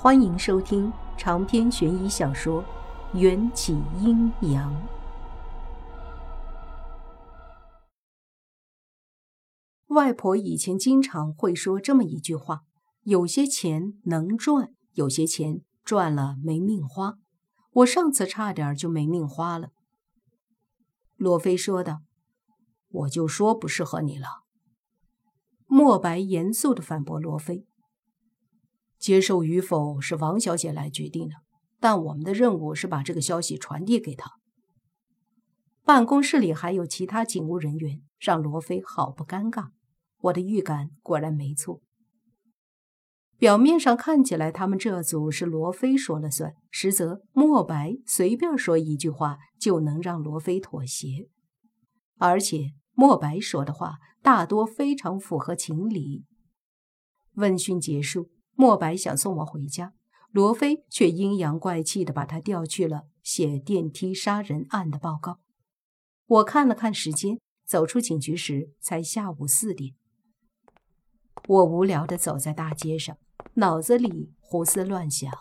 [0.00, 2.62] 欢迎收听长篇悬疑小说
[3.18, 4.72] 《缘起阴阳》。
[9.88, 12.60] 外婆以前经常会说这么一句话
[13.02, 17.14] ：“有些钱能赚，有些钱赚了没命花。”
[17.82, 19.70] 我上次差点就没命花了。
[21.16, 22.02] 罗非说道
[22.88, 24.44] ：“我就说不适合你了。”
[25.66, 27.66] 莫白严肃地反驳罗非。
[28.98, 31.36] 接受与否是王小姐来决定的，
[31.78, 34.32] 但我们的任务是把这个消息传递给她。
[35.84, 39.68] 办公室里还有其他警务人员，让罗非好不尴尬。
[40.20, 41.80] 我的预感果然没错。
[43.38, 51.28] 表面上看起来他们这组是罗非说了算，实则莫白随便说一句话就能让罗非妥协，
[52.16, 56.24] 而且莫白说的话大多非常符合情理。
[57.34, 58.28] 问讯结束。
[58.60, 59.94] 莫白想送我回家，
[60.32, 65.38] 罗非却阴阳怪气地把他调去了写电梯杀人案的报告。
[66.26, 69.94] 我看了看时间，走出警局时才下午四点。
[71.46, 73.16] 我无聊地走在大街上，
[73.54, 75.32] 脑子里胡思乱想：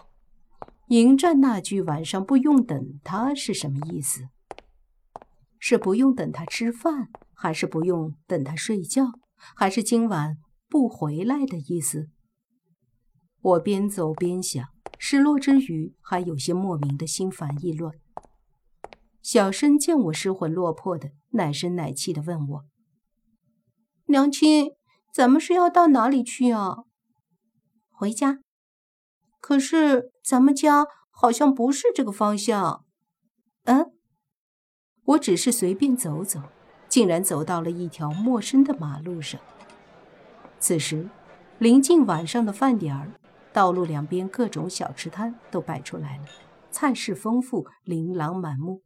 [0.89, 4.29] 迎战那句“晚上不用等他”是什么意思？
[5.57, 9.13] 是不用等他吃饭，还是不用等他睡觉，
[9.55, 10.37] 还是今晚
[10.69, 12.11] 不回来的意思？
[13.41, 14.65] 我边走边想，
[14.97, 17.93] 失落之余还有些莫名的心烦意乱。
[19.21, 22.65] 小申见我失魂落魄的，奶声奶气的问我
[24.07, 24.71] ：“娘亲，
[25.13, 26.85] 咱们是要到哪里去啊
[27.91, 28.39] ？”“回家。
[29.39, 32.85] ”“可是咱们家好像不是这个方向。
[33.65, 33.91] ”“嗯。”
[35.05, 36.41] 我只是随便走走，
[36.89, 39.39] 竟然走到了一条陌生的马路上。
[40.59, 41.09] 此时，
[41.59, 43.11] 临近晚上的饭点儿。
[43.57, 46.25] 道路两边各种小吃摊都摆出来了，
[46.69, 48.83] 菜式丰富，琳琅满目。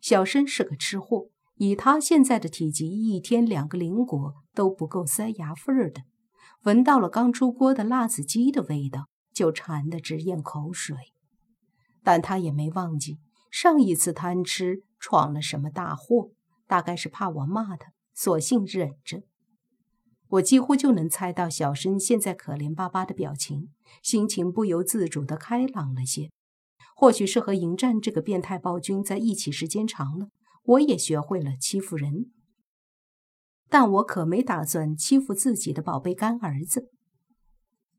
[0.00, 1.26] 小申是个吃货，
[1.56, 6.02] 以他现在的体积，一天两个零果都不够塞牙缝儿的。
[6.62, 10.96] 闻到了刚出锅的辣子鸡的味道，就馋得直咽口水。
[12.04, 13.18] 但他也没忘记
[13.50, 16.30] 上一次贪吃闯了什么大祸，
[16.68, 19.24] 大概是怕我骂他，索性忍着。
[20.32, 23.68] 我几乎就能猜到小生现在可怜巴巴的表情，
[24.02, 26.30] 心情不由自主地开朗了些。
[26.96, 30.28] 或许是和迎战这个变态暴君在一起时间长了，
[30.64, 32.30] 我也学会了欺负人。
[33.68, 36.90] 但我可没打算欺负自己的宝贝干儿子。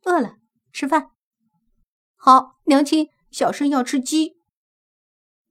[0.06, 0.38] 饿了，
[0.72, 1.12] 吃饭。
[2.16, 4.38] 好，娘亲，小生要吃鸡。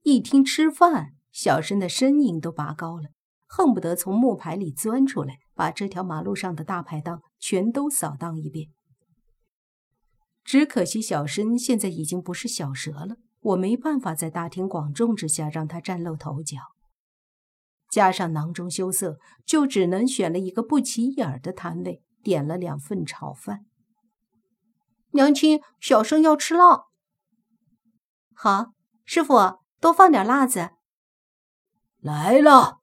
[0.01, 3.11] 一听吃饭，小生的声音都拔高了，
[3.55, 5.39] 恨不得从木牌里钻出来。
[5.55, 8.69] 把这条马路上的大排档全都扫荡一遍。
[10.43, 16.57] 只可惜小申现在已经不是小蛇了，我没办法在大庭广众之下让他崭露头角。
[17.87, 23.67] 加上囊中羞涩，就只能选了一个不起眼的摊位，点了两份炒饭。
[25.11, 26.85] 娘亲，小生要吃辣。
[28.33, 28.73] 好，
[29.05, 30.71] 师傅多放点辣子。
[31.99, 32.79] 来了，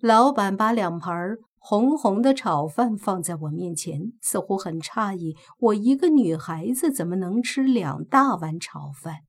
[0.00, 9.22] 老板把两盘红红的炒饭放在我面前，似乎很诧异，我一个女孩子怎么能吃两大碗炒饭？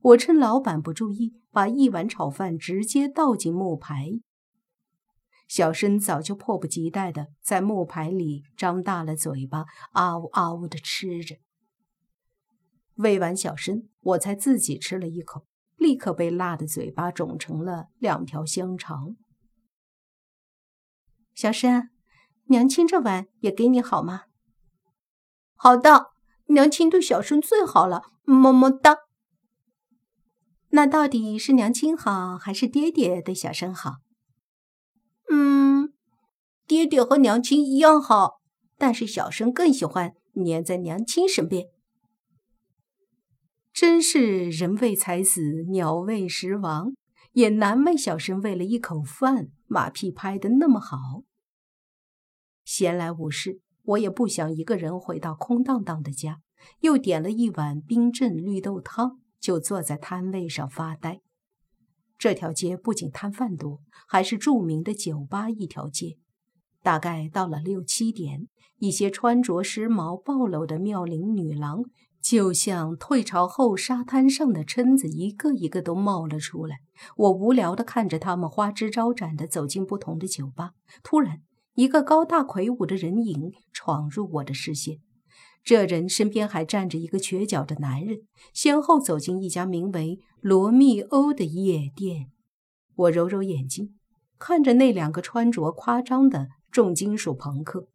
[0.00, 4.12] 我趁老板不注意，把一碗炒饭直接倒进木牌。
[5.46, 11.36] 小申早就迫不及待地在木牌里张大了嘴巴，嗷嗷地吃着。
[12.94, 15.44] 喂完小申，我才自己吃了一口，
[15.76, 19.16] 立刻被辣的嘴巴肿成了两条香肠。
[21.42, 21.90] 小申，
[22.44, 24.26] 娘亲这碗也给你好吗？
[25.56, 26.12] 好的，
[26.46, 28.98] 娘亲对小生最好了，么么哒。
[30.68, 33.96] 那到底是娘亲好，还是爹爹对小生好？
[35.32, 35.92] 嗯，
[36.64, 38.34] 爹爹和娘亲一样好，
[38.78, 41.66] 但是小生更喜欢黏在娘亲身边。
[43.72, 46.92] 真是人为财死，鸟为食亡。
[47.32, 51.24] 也难为小生为了一口饭，马屁拍得那么好。
[52.74, 56.40] 闲来无事，我也不想一个人回到空荡荡的家，
[56.80, 61.20] 又点了一碗冰镇绿豆汤，就坐在摊位上发呆。
[62.16, 66.16] 这条街不仅摊贩多，还是著名的酒吧一条街。
[66.82, 68.48] 大概到了六七点，
[68.78, 71.82] 一些穿着时髦、暴露的妙龄女郎。
[72.22, 76.78] 就像退潮后沙滩上的蛏子，一个一个都冒了出来。
[77.16, 80.70] 我无聊地看着他们花枝招展地走进不同的酒吧。
[81.02, 81.42] 突然，
[81.74, 84.98] 一个高大魁梧的人影闯入我的视线。
[85.64, 88.18] 这人身边还站着一个瘸脚的男人，
[88.52, 92.32] 先后走进一家名为“罗密欧”的夜店。
[92.96, 93.94] 我揉揉眼睛，
[94.38, 97.86] 看着那两个穿着夸张的重金属朋克。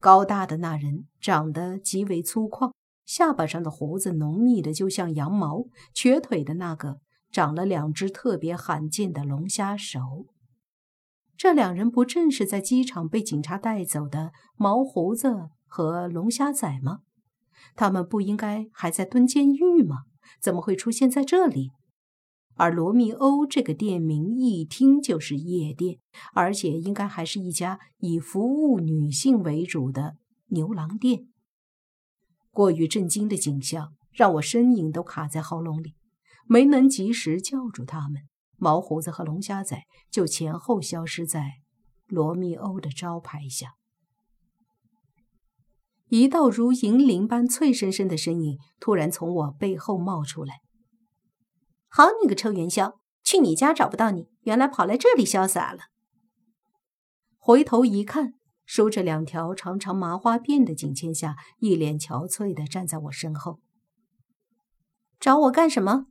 [0.00, 2.72] 高大的那人长得极为粗犷，
[3.06, 6.98] 下巴上的胡子浓密的就像羊毛；瘸腿的那个
[7.30, 10.26] 长了两只特别罕见的龙虾手。
[11.38, 15.50] 这两人不正是在机场被警察带走的毛胡子？
[15.70, 17.02] 和龙虾仔吗？
[17.76, 19.98] 他们不应该还在蹲监狱吗？
[20.40, 21.70] 怎么会出现在这里？
[22.54, 26.00] 而罗密欧这个店名一听就是夜店，
[26.34, 30.16] 而且应该还是一家以服务女性为主的
[30.48, 31.28] 牛郎店。
[32.50, 35.94] 过于震惊的景象让我声音都卡在喉咙里，
[36.48, 38.22] 没能及时叫住他们。
[38.58, 41.62] 毛胡子和龙虾仔就前后消失在
[42.06, 43.74] 罗密欧的招牌下。
[46.08, 50.60] 一道如银铃般脆生生的声音突然从我背后冒出来
[51.88, 55.80] ：“好你个臭元宵，去你家找不到你，原来跑来这里潇洒了。”
[57.36, 58.34] 回头一看，
[58.64, 63.60] 梳着两条长长麻花辫的景千夏一脸憔悴地站在我身后。
[65.20, 66.06] 找我干什么？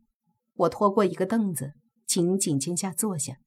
[0.53, 1.73] 我拖过一个凳子，
[2.07, 3.37] 请景千夏坐下，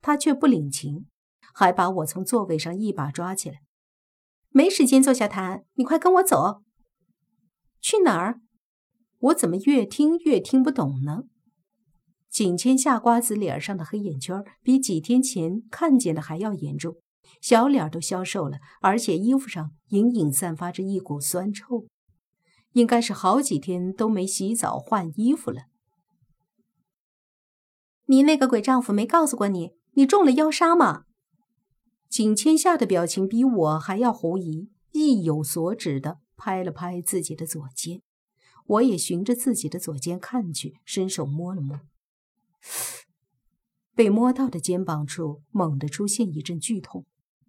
[0.00, 1.06] 他却不领情，
[1.54, 3.62] 还把我从座位上一把抓起来。
[4.50, 6.62] 没时间坐下谈，你快跟我走。
[7.80, 8.40] 去哪儿？
[9.18, 11.22] 我怎么越听越听不懂呢？
[12.28, 16.96] 景千夏瓜子脸上的黑眼圈比几天前看见的还要严重，
[17.40, 21.86] 小脸都消瘦了，而且衣服上隐隐散发着一股酸臭，
[22.72, 25.62] 应该是好几天都没洗澡换衣服了。
[28.12, 31.04] 你那个鬼丈夫没告诉过你，你中了妖杀吗？
[32.10, 38.02] 景千夏的表情比我还要狐疑，意有所指的拍了拍自己的左肩，
[38.66, 41.80] 我也循着自己的左肩看去，伸手摸了摸，
[43.94, 47.06] 被摸到的肩膀处猛地出现一阵剧痛。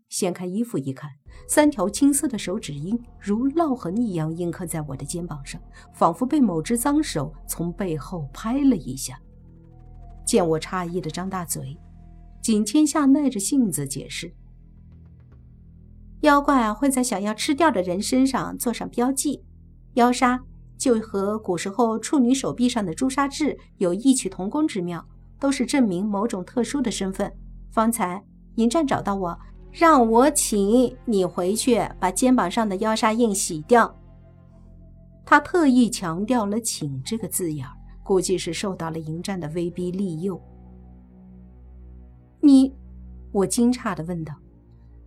[0.08, 1.12] 掀开衣服一看，
[1.46, 5.62] 三条青色的手指印如烙痕一样印刻在我的肩膀上，
[5.94, 9.20] 仿佛被某只脏手从背后拍了一下。
[10.26, 11.78] 见我诧异的张大嘴，
[12.42, 14.34] 景千夏耐着性子解释。
[16.22, 19.44] 妖怪会在想要吃掉的人身上做上标记，
[19.96, 20.40] 妖杀
[20.78, 25.06] 就和古时候处女手臂上的朱砂痣有异曲同工之妙，
[25.40, 27.32] 都是证明某种特殊的身份。
[27.72, 28.24] 方才
[28.56, 29.38] 迎战找到我，
[29.72, 34.00] 让我请你回去把肩膀上的妖杀印洗掉。
[35.26, 40.40] 他特意强调了“请”这个字眼儿，估计是受到了迎战的威逼利诱。
[42.42, 42.76] 你，
[43.32, 44.34] 我惊诧地问道。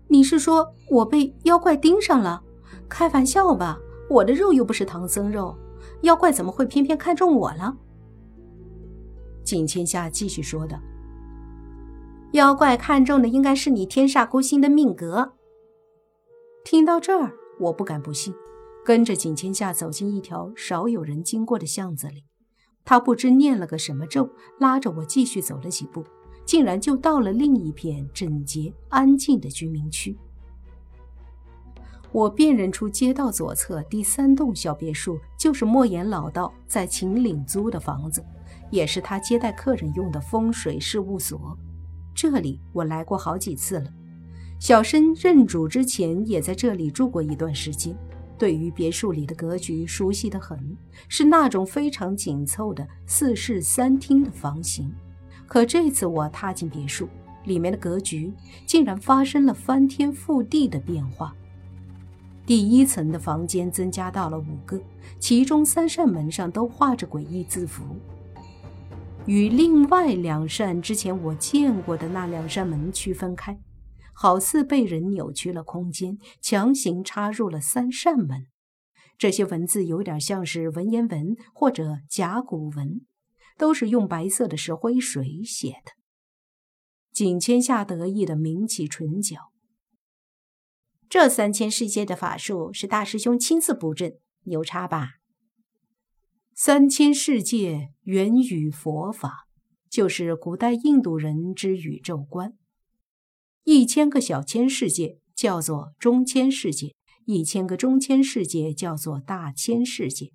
[0.09, 2.43] 你是说我被妖怪盯上了？
[2.89, 3.79] 开玩笑吧！
[4.09, 5.57] 我的肉又不是唐僧肉，
[6.03, 7.77] 妖怪怎么会偏偏看中我了？
[9.45, 10.79] 景千夏继续说道
[12.33, 15.33] ：“妖怪看中的应该是你天煞孤星的命格。”
[16.65, 18.33] 听到这儿，我不敢不信，
[18.85, 22.25] 跟着景千夏走进一条少有人经过的巷子里。
[22.87, 26.03] 他不知念了个什么咒，拉着我继续走了几步。
[26.47, 30.17] 竟然就到了另一片整洁安静的居民区。
[32.13, 38.25] 我辨认出街道左侧第三栋小别墅就是莫言老道在秦岭租的房子，
[38.71, 41.59] 也是他接待客人用的风水事务所。
[42.15, 43.93] 这里我来过好几次了，
[44.61, 47.95] 小申认主之前也在这里住过一段时间，
[48.39, 50.77] 对于别墅里的格局熟悉的很，
[51.09, 54.93] 是那种非常紧凑的四室三厅的房型。
[55.47, 57.09] 可这次我踏进别墅，
[57.45, 58.33] 里面的格局
[58.67, 61.35] 竟然发生了翻天覆地的变化。
[62.45, 64.81] 第一层的房间增加到了五个，
[65.19, 67.83] 其中三扇门上都画着诡异字符，
[69.25, 73.59] 与另外两扇之前我见过的那两扇门区分开，
[74.17, 78.49] 好似被人扭曲了空间，强行插入了三扇门。
[79.17, 83.07] 这些文字有点像是文言文或者甲骨文。
[83.59, 85.93] 都是用白色的石灰水写的。
[87.11, 89.51] 景千夏得意的抿起唇角。
[91.09, 95.13] 这三千世界的法术是大师兄亲自布阵，牛叉吧？
[96.55, 99.47] 三千世界源于佛法，
[99.89, 102.59] 就是古代印度人之宇宙观。
[103.67, 106.95] 一千个小千世界叫做中千世界，
[107.25, 110.31] 一千个中千世界叫做大千世界。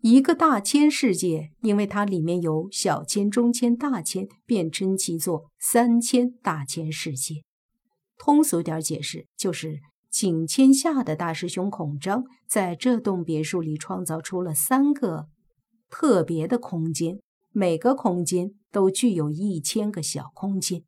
[0.00, 7.42] 一个大千世界，因为它里面有小千、中千、大千，便称其作三千大千世界。
[8.16, 15.26] 通俗点解释，就是景千夏的大师兄孔章在这栋别墅里创造出了三个
[15.90, 17.20] 特别的空间，
[17.52, 20.82] 每个空间都具有一千个小空间。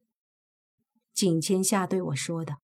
[1.14, 2.56] 景千夏对我说的：“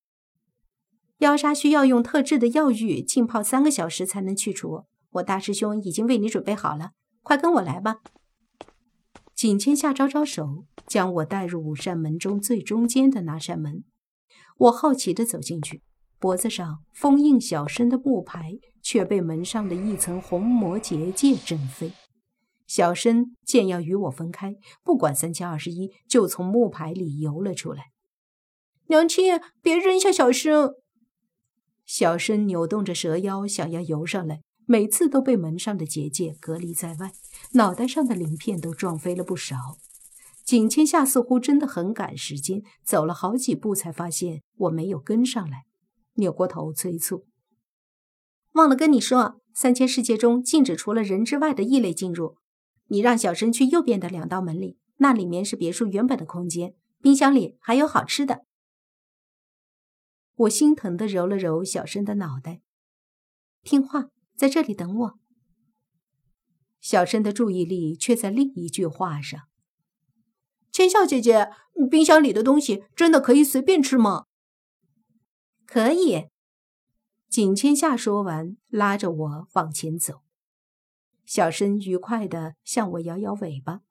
[1.19, 6.91] 妖杀需要用特制的药浴浸泡三个小时才能去除，我大师兄已经为你准备好了，
[7.21, 7.97] 快跟我来吧。”
[9.35, 13.83] 景千夏招招手，将我带入五扇门中最中间的那扇门。
[14.57, 15.81] 我好奇地走进去。
[16.19, 21.93] 脖子上封印小生的木牌却被门上的一层红魔结界震飞。
[22.67, 27.85] 小生见要与我分开，不管三七二十一，就从木牌里游了出来。
[28.89, 30.73] 娘亲，别扔下小生！
[31.85, 37.11] 小生扭动着蛇腰，想要游上来，每次都被门上的结界隔离在外，
[37.53, 39.77] 脑袋上的鳞片都撞飞了不少。
[40.43, 45.65] 景千夏似乎真的很赶时间，走了好几步才发现我没有跟上来。
[46.15, 47.27] 扭过头催促
[48.53, 52.37] ：“忘了跟你说，三千世界中禁止除了人之外的异类进入。
[52.87, 58.45] 你让小生去右边的两道门里，那里面是别墅原本的空间，冰箱里还有好吃的。”
[60.39, 62.61] 我心疼的揉了揉小生的脑袋，
[63.61, 64.05] 听话，
[64.37, 65.19] 在这里等我。
[66.79, 69.49] 小生的注意力却在另一句话上
[70.71, 71.49] ：“千笑姐姐，
[71.91, 74.27] 冰箱里的东西真的可以随便吃吗？”
[75.67, 76.29] 可以，
[77.27, 80.21] 景千夏说完，拉着我往前走。
[81.25, 83.81] 小生愉快地向我摇摇尾巴。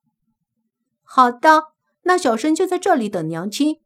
[1.02, 1.75] 好的，
[2.05, 3.83] 那小生就在这里等娘亲，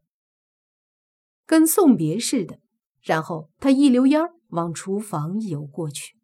[1.53, 2.57] 跟送别似的。
[3.03, 6.15] 然后他一溜烟往厨房游过去。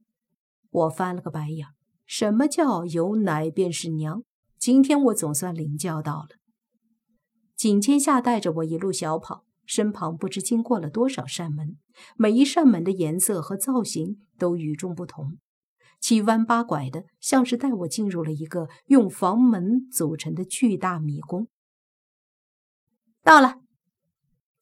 [0.72, 1.68] 我翻了个白眼，
[2.08, 4.24] 什么叫有奶便是娘？
[4.58, 6.30] 今天我总算领教到了。
[7.56, 9.46] 景千夏带着我一路小跑。
[9.68, 11.78] 身旁不知经过了多少扇门，
[12.18, 15.38] 每一扇门的颜色和造型都与众不同，
[16.00, 21.48] 七弯八拐的，像是带我进入了一个用房门组成的巨大迷宫。
[23.22, 23.58] 到了，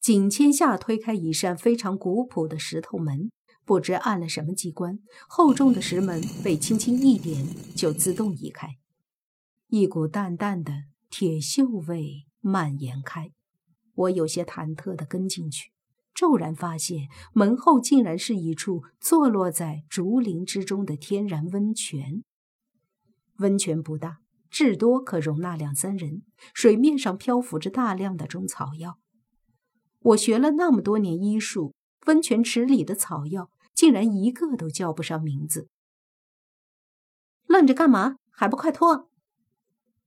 [0.08, 3.30] 景千夏推开一扇非常古朴的石头门，
[3.66, 7.46] 不知按了什么机关，厚重的石门被轻轻一点
[7.76, 8.78] 就自动移开，
[9.68, 10.72] 一股淡淡的
[11.10, 13.34] 铁锈味蔓延开。
[13.96, 15.74] 我有些忐忑地跟进去，
[16.16, 22.24] 骤然发现门后竟然是一处坐落在竹林之中的天然温泉。
[23.40, 26.22] 温泉不大，至多可容纳两三人。
[26.54, 29.00] 水面上漂浮着大量的中草药。
[30.00, 31.74] 我学了那么多年医术，
[32.06, 35.68] 温泉池里的草药竟然一个都叫不上名字。
[37.46, 38.18] 愣着干嘛？
[38.30, 39.10] 还不快脱！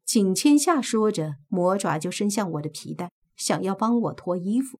[0.05, 3.11] 景千夏说着，魔爪就伸向我的皮带。
[3.37, 4.79] 想要帮我脱衣服，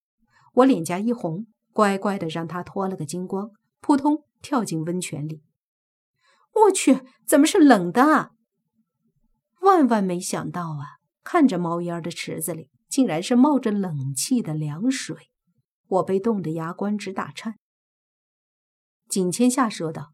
[0.53, 3.51] 我脸颊一红，乖乖的让他脱了个精光，
[3.81, 5.43] 扑通跳进温泉里。
[6.53, 8.03] 我去，怎么是冷的？
[8.03, 8.33] 啊？
[9.63, 11.01] 万万没想到啊！
[11.25, 15.31] 看着冒烟的池子里，竟然是冒着冷气的凉水，
[15.87, 17.55] 我被冻得牙关直打颤。
[19.09, 20.13] 景千夏说道：“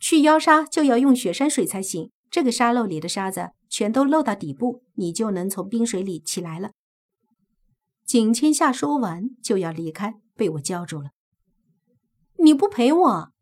[0.00, 6.70] 去妖沙就要用雪山水才行，这个沙漏里的沙子全都漏到底部，你就能从冰水里起来了。”
[8.06, 11.10] 景千夏说完就要离开，被我叫住了。
[12.38, 13.32] 你不陪我？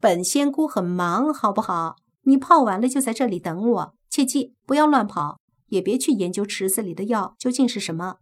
[0.00, 1.96] 本仙姑很忙，好不好？
[2.22, 5.38] 你泡完了就在这里等我，切记不要乱跑，
[5.74, 8.18] 也别去研究池子里的药究竟是什么。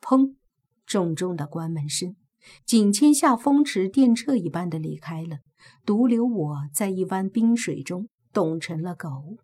[0.00, 0.34] 砰！
[0.84, 2.16] 重重的关门声，
[2.66, 5.38] 景千夏风驰电掣一般的离开了，
[5.86, 9.36] 独留我在一湾冰水中冻成了狗。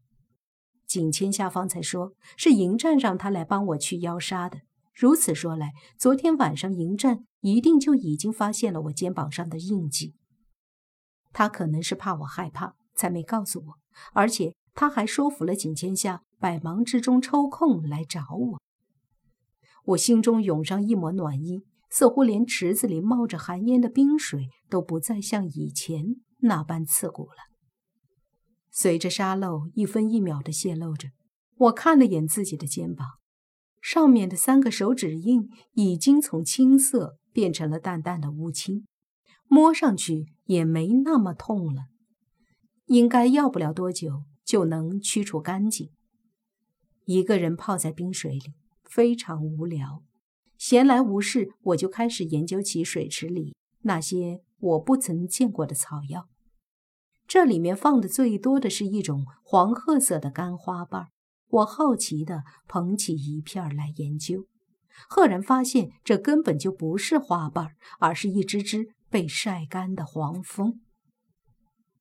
[0.89, 4.63] 景千夏方才说是迎战让他来帮我去妖杀的。
[4.93, 10.15] 如此说来，昨天晚上迎战一定就已经发现了我肩膀上的印记。
[11.33, 13.75] 他可能是怕我害怕，才没告诉我。
[14.13, 18.61] 而且他还说服了景千夏，百忙之中抽空来找我。
[19.87, 27.39] 我心中涌上一抹暖意，似乎连池子里冒着寒烟的冰水都不再像以前那般刺骨了。
[28.71, 31.09] 随着沙漏一分一秒的泄露着，
[31.57, 33.05] 我看了眼自己的肩膀。
[33.81, 38.87] 上面的三个手指印已经从青色变成了淡淡的乌青，
[39.49, 41.87] 摸上去也没那么痛了，
[42.87, 45.91] 应该要不了多久就能驱除干净。
[47.05, 50.03] 一个人泡在冰水里非常无聊，
[50.57, 56.31] 闲来无事，我就开始研究起水池里那些我不曾见过的草药。
[57.27, 61.09] 这里面放的最多的是一种黄褐色的干花瓣。
[61.51, 64.47] 我好奇地捧起一片来研究，
[65.11, 70.81] 赫然发现这根本就不是花瓣，而是一只只被晒干的黄蜂。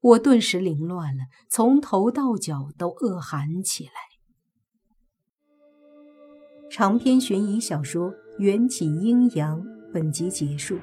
[0.07, 3.91] 我顿时凌乱了，从头到脚都恶寒起来。
[6.69, 9.61] 长篇悬疑小说《缘起阴阳》
[9.91, 10.79] 本集结束，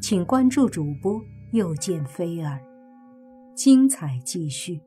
[0.00, 1.20] 请关注主播，
[1.52, 2.58] 又见菲儿，
[3.54, 4.80] 精彩继续。